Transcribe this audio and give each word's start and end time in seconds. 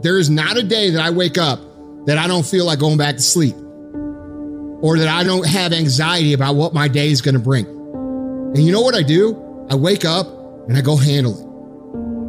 There 0.00 0.18
is 0.18 0.30
not 0.30 0.56
a 0.56 0.62
day 0.62 0.90
that 0.90 1.04
I 1.04 1.10
wake 1.10 1.38
up 1.38 1.60
that 2.06 2.18
I 2.18 2.26
don't 2.26 2.46
feel 2.46 2.64
like 2.64 2.78
going 2.78 2.96
back 2.96 3.16
to 3.16 3.22
sleep 3.22 3.56
or 4.80 4.98
that 4.98 5.08
I 5.08 5.24
don't 5.24 5.46
have 5.46 5.72
anxiety 5.72 6.32
about 6.32 6.54
what 6.54 6.72
my 6.72 6.88
day 6.88 7.10
is 7.10 7.20
going 7.20 7.34
to 7.34 7.40
bring. 7.40 7.66
And 7.66 8.58
you 8.58 8.72
know 8.72 8.80
what 8.80 8.94
I 8.94 9.02
do? 9.02 9.66
I 9.68 9.74
wake 9.74 10.04
up 10.04 10.26
and 10.68 10.76
I 10.76 10.80
go 10.80 10.96
handle 10.96 11.38
it. 11.38 11.48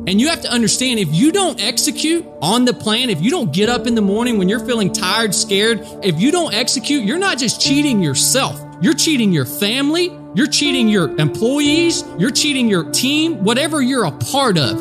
And 0.10 0.20
you 0.20 0.30
have 0.30 0.42
to 0.42 0.52
understand 0.52 1.00
if 1.00 1.14
you 1.14 1.32
don't 1.32 1.62
execute 1.62 2.26
on 2.42 2.66
the 2.66 2.74
plan, 2.74 3.12
if 3.12 3.22
you 3.22 3.30
don't 3.30 3.54
get 3.54 3.70
up 3.70 3.86
in 3.86 3.94
the 3.94 4.02
morning 4.02 4.40
when 4.40 4.50
you're 4.50 4.66
feeling 4.66 4.92
tired, 4.92 5.36
scared, 5.36 5.82
if 6.04 6.20
you 6.20 6.32
don't 6.32 6.54
execute, 6.54 7.04
you're 7.04 7.20
not 7.20 7.38
just 7.38 7.62
cheating 7.62 8.02
yourself, 8.02 8.60
you're 8.82 8.96
cheating 8.96 9.32
your 9.32 9.46
family, 9.46 10.12
you're 10.34 10.48
cheating 10.48 10.90
your 10.90 11.16
employees, 11.20 12.04
you're 12.18 12.32
cheating 12.32 12.68
your 12.68 12.90
team, 12.92 13.44
whatever 13.44 13.82
you're 13.82 14.06
a 14.06 14.12
part 14.12 14.58
of. 14.58 14.80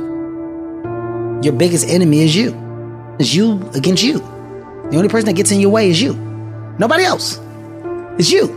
Your 1.45 1.53
biggest 1.53 1.87
enemy 1.87 2.21
is 2.21 2.35
you. 2.35 2.68
It's 3.19 3.35
you 3.35 3.69
against 3.75 4.03
you. 4.03 4.19
The 4.91 4.97
only 4.97 5.09
person 5.09 5.27
that 5.27 5.35
gets 5.35 5.51
in 5.51 5.61
your 5.61 5.71
way 5.71 5.91
is 5.91 6.01
you. 6.01 6.15
Nobody 6.79 7.05
else. 7.05 7.41
It's 8.19 8.31
you. 8.31 8.49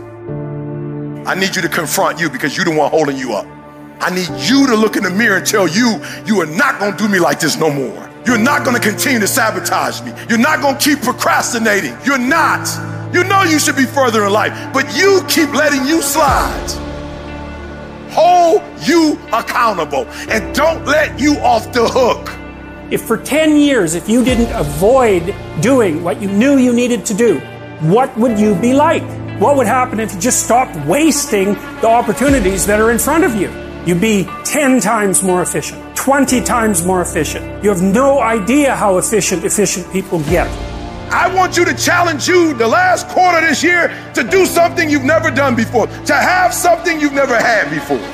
I 1.26 1.34
need 1.34 1.54
you 1.56 1.62
to 1.62 1.68
confront 1.68 2.20
you 2.20 2.30
because 2.30 2.56
you're 2.56 2.64
the 2.64 2.74
one 2.74 2.90
holding 2.90 3.16
you 3.16 3.32
up. 3.32 3.46
I 4.00 4.10
need 4.14 4.28
you 4.48 4.66
to 4.68 4.76
look 4.76 4.96
in 4.96 5.02
the 5.02 5.10
mirror 5.10 5.36
and 5.36 5.46
tell 5.46 5.68
you, 5.68 6.00
you 6.26 6.40
are 6.40 6.46
not 6.46 6.80
going 6.80 6.92
to 6.92 6.98
do 6.98 7.08
me 7.08 7.18
like 7.18 7.40
this 7.40 7.56
no 7.56 7.70
more. 7.70 8.10
You're 8.24 8.38
not 8.38 8.64
going 8.64 8.80
to 8.80 8.82
continue 8.82 9.18
to 9.18 9.26
sabotage 9.26 10.00
me. 10.02 10.12
You're 10.28 10.38
not 10.38 10.60
going 10.60 10.76
to 10.76 10.80
keep 10.80 11.02
procrastinating. 11.02 11.96
You're 12.04 12.18
not. 12.18 12.68
You 13.12 13.24
know 13.24 13.42
you 13.42 13.58
should 13.58 13.76
be 13.76 13.84
further 13.84 14.24
in 14.24 14.32
life, 14.32 14.52
but 14.72 14.96
you 14.96 15.22
keep 15.28 15.52
letting 15.52 15.86
you 15.86 16.02
slide. 16.02 16.70
Hold 18.12 18.62
you 18.86 19.18
accountable 19.32 20.06
and 20.28 20.54
don't 20.54 20.84
let 20.84 21.18
you 21.18 21.36
off 21.38 21.72
the 21.72 21.88
hook. 21.88 22.21
If 22.92 23.00
for 23.00 23.16
10 23.16 23.56
years, 23.56 23.94
if 23.94 24.06
you 24.06 24.22
didn't 24.22 24.52
avoid 24.52 25.34
doing 25.62 26.04
what 26.04 26.20
you 26.20 26.28
knew 26.28 26.58
you 26.58 26.74
needed 26.74 27.06
to 27.06 27.14
do, 27.14 27.40
what 27.80 28.14
would 28.18 28.38
you 28.38 28.54
be 28.56 28.74
like? 28.74 29.02
What 29.40 29.56
would 29.56 29.66
happen 29.66 29.98
if 29.98 30.12
you 30.12 30.20
just 30.20 30.44
stopped 30.44 30.76
wasting 30.86 31.54
the 31.80 31.86
opportunities 31.86 32.66
that 32.66 32.80
are 32.80 32.90
in 32.90 32.98
front 32.98 33.24
of 33.24 33.34
you? 33.34 33.50
You'd 33.86 34.02
be 34.02 34.28
10 34.44 34.80
times 34.80 35.22
more 35.22 35.40
efficient, 35.40 35.96
20 35.96 36.42
times 36.42 36.84
more 36.84 37.00
efficient. 37.00 37.64
You 37.64 37.70
have 37.70 37.80
no 37.80 38.20
idea 38.20 38.76
how 38.76 38.98
efficient 38.98 39.42
efficient 39.42 39.90
people 39.90 40.20
get. 40.24 40.46
I 41.10 41.34
want 41.34 41.56
you 41.56 41.64
to 41.64 41.74
challenge 41.74 42.28
you 42.28 42.52
the 42.52 42.68
last 42.68 43.08
quarter 43.08 43.40
this 43.40 43.62
year 43.62 43.88
to 44.12 44.22
do 44.22 44.44
something 44.44 44.90
you've 44.90 45.02
never 45.02 45.30
done 45.30 45.56
before, 45.56 45.86
to 45.86 46.14
have 46.14 46.52
something 46.52 47.00
you've 47.00 47.14
never 47.14 47.38
had 47.38 47.70
before. 47.70 48.04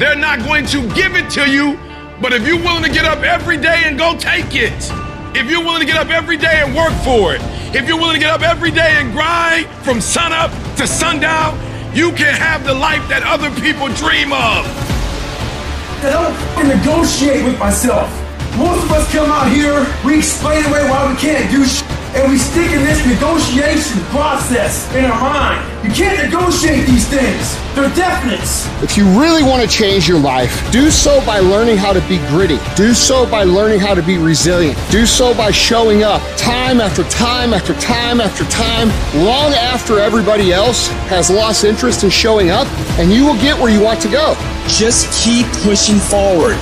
They're 0.00 0.16
not 0.16 0.40
going 0.40 0.66
to 0.66 0.92
give 0.92 1.14
it 1.14 1.30
to 1.38 1.48
you, 1.48 1.78
but 2.20 2.32
if 2.32 2.46
you're 2.46 2.58
willing 2.58 2.82
to 2.82 2.90
get 2.90 3.04
up 3.04 3.22
every 3.22 3.56
day 3.56 3.82
and 3.84 3.98
go 3.98 4.16
take 4.16 4.54
it, 4.54 4.72
if 5.36 5.50
you're 5.50 5.64
willing 5.64 5.80
to 5.80 5.86
get 5.86 5.96
up 5.96 6.10
every 6.10 6.36
day 6.36 6.62
and 6.64 6.74
work 6.74 6.92
for 7.02 7.34
it, 7.34 7.42
if 7.74 7.88
you're 7.88 7.98
willing 7.98 8.14
to 8.14 8.20
get 8.20 8.30
up 8.30 8.42
every 8.42 8.70
day 8.70 8.94
and 8.98 9.12
grind 9.12 9.66
from 9.84 10.00
sunup 10.00 10.50
to 10.76 10.86
sundown, 10.86 11.58
you 11.94 12.12
can 12.12 12.34
have 12.34 12.64
the 12.64 12.74
life 12.74 13.06
that 13.08 13.22
other 13.24 13.50
people 13.60 13.88
dream 13.94 14.32
of. 14.32 14.64
I 16.04 16.10
don't 16.10 16.68
negotiate 16.68 17.44
with 17.44 17.58
myself. 17.58 18.23
Most 18.56 18.84
of 18.84 18.92
us 18.92 19.10
come 19.10 19.32
out 19.32 19.50
here, 19.50 19.84
we 20.04 20.16
explain 20.18 20.64
away 20.66 20.88
why 20.88 21.10
we 21.10 21.18
can't 21.18 21.50
do 21.50 21.64
shit, 21.64 21.90
and 22.14 22.30
we 22.30 22.38
stick 22.38 22.70
in 22.70 22.84
this 22.84 23.04
negotiation 23.04 24.00
process 24.14 24.94
in 24.94 25.04
our 25.06 25.20
mind. 25.20 25.84
You 25.84 25.90
can't 25.90 26.22
negotiate 26.22 26.86
these 26.86 27.04
things. 27.08 27.58
They're 27.74 27.90
definites. 27.90 28.70
If 28.80 28.96
you 28.96 29.06
really 29.20 29.42
want 29.42 29.62
to 29.62 29.68
change 29.68 30.08
your 30.08 30.20
life, 30.20 30.70
do 30.70 30.88
so 30.92 31.18
by 31.26 31.40
learning 31.40 31.78
how 31.78 31.92
to 31.92 32.00
be 32.08 32.18
gritty. 32.28 32.60
Do 32.76 32.94
so 32.94 33.28
by 33.28 33.42
learning 33.42 33.80
how 33.80 33.92
to 33.92 34.02
be 34.02 34.18
resilient. 34.18 34.78
Do 34.88 35.04
so 35.04 35.34
by 35.34 35.50
showing 35.50 36.04
up 36.04 36.22
time 36.36 36.80
after 36.80 37.02
time 37.10 37.52
after 37.52 37.74
time 37.80 38.20
after 38.20 38.44
time, 38.44 38.88
long 39.24 39.52
after 39.52 39.98
everybody 39.98 40.52
else 40.52 40.86
has 41.10 41.28
lost 41.28 41.64
interest 41.64 42.04
in 42.04 42.10
showing 42.10 42.50
up, 42.50 42.68
and 43.00 43.10
you 43.10 43.26
will 43.26 43.40
get 43.40 43.58
where 43.60 43.72
you 43.72 43.82
want 43.82 44.00
to 44.02 44.08
go. 44.08 44.36
Just 44.68 45.12
keep 45.24 45.44
pushing 45.64 45.98
forward. 45.98 46.56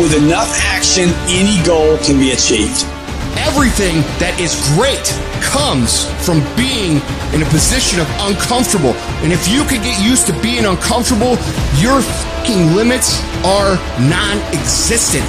With 0.00 0.16
enough 0.16 0.48
action, 0.72 1.12
any 1.28 1.62
goal 1.66 1.98
can 1.98 2.16
be 2.16 2.32
achieved. 2.32 2.88
Everything 3.36 4.00
that 4.24 4.32
is 4.40 4.56
great 4.72 5.04
comes 5.44 6.08
from 6.24 6.40
being 6.56 6.96
in 7.36 7.44
a 7.44 7.48
position 7.52 8.00
of 8.00 8.08
uncomfortable. 8.24 8.96
And 9.20 9.36
if 9.36 9.44
you 9.52 9.68
can 9.68 9.84
get 9.84 10.00
used 10.00 10.24
to 10.32 10.34
being 10.40 10.64
uncomfortable, 10.64 11.36
your 11.76 12.00
fucking 12.00 12.72
limits 12.72 13.20
are 13.44 13.76
non 14.08 14.40
existent. 14.56 15.28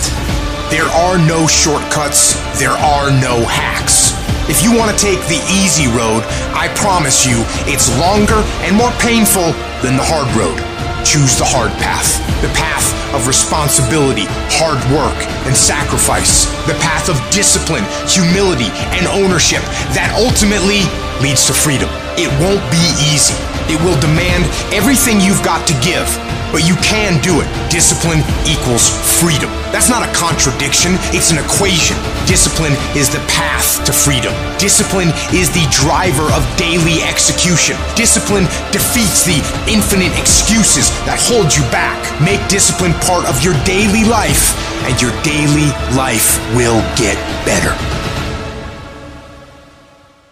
There 0.72 0.88
are 0.88 1.20
no 1.20 1.44
shortcuts, 1.44 2.40
there 2.56 2.72
are 2.72 3.12
no 3.20 3.44
hacks. 3.44 4.16
If 4.48 4.64
you 4.64 4.72
want 4.72 4.96
to 4.96 4.98
take 4.98 5.20
the 5.28 5.44
easy 5.52 5.92
road, 5.92 6.24
I 6.56 6.72
promise 6.72 7.28
you 7.28 7.44
it's 7.68 7.92
longer 8.00 8.40
and 8.64 8.80
more 8.80 8.96
painful 9.04 9.52
than 9.84 10.00
the 10.00 10.08
hard 10.08 10.32
road. 10.40 10.73
Choose 11.04 11.38
the 11.38 11.46
hard 11.46 11.72
path, 11.78 12.18
the 12.42 12.48
path 12.56 12.88
of 13.14 13.28
responsibility, 13.28 14.26
hard 14.50 14.80
work, 14.90 15.16
and 15.46 15.56
sacrifice, 15.56 16.46
the 16.66 16.74
path 16.82 17.10
of 17.10 17.20
discipline, 17.30 17.84
humility, 18.08 18.72
and 18.98 19.06
ownership 19.08 19.62
that 19.94 20.10
ultimately 20.18 20.82
leads 21.22 21.46
to 21.48 21.54
freedom. 21.54 21.90
It 22.18 22.32
won't 22.42 22.64
be 22.72 22.84
easy. 23.14 23.53
It 23.72 23.80
will 23.82 24.00
demand 24.00 24.46
everything 24.74 25.22
you've 25.22 25.44
got 25.44 25.66
to 25.68 25.76
give, 25.80 26.06
but 26.52 26.68
you 26.68 26.76
can 26.84 27.22
do 27.22 27.42
it. 27.42 27.48
Discipline 27.72 28.22
equals 28.46 28.92
freedom. 29.20 29.50
That's 29.72 29.90
not 29.90 30.06
a 30.06 30.12
contradiction, 30.14 31.00
it's 31.16 31.32
an 31.32 31.40
equation. 31.42 31.98
Discipline 32.28 32.78
is 32.94 33.10
the 33.10 33.24
path 33.26 33.84
to 33.86 33.92
freedom. 33.92 34.34
Discipline 34.62 35.10
is 35.34 35.50
the 35.50 35.66
driver 35.74 36.30
of 36.32 36.46
daily 36.58 37.02
execution. 37.02 37.76
Discipline 37.96 38.46
defeats 38.70 39.26
the 39.26 39.42
infinite 39.66 40.14
excuses 40.20 40.94
that 41.10 41.18
hold 41.18 41.50
you 41.50 41.66
back. 41.74 41.98
Make 42.22 42.44
discipline 42.48 42.94
part 43.02 43.26
of 43.26 43.42
your 43.42 43.58
daily 43.66 44.06
life, 44.06 44.54
and 44.86 44.94
your 45.02 45.16
daily 45.26 45.74
life 45.98 46.38
will 46.54 46.86
get 46.94 47.18
better. 47.48 47.74